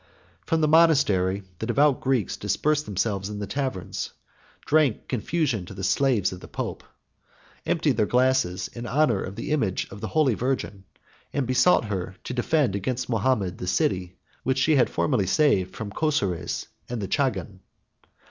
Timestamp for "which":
14.41-14.57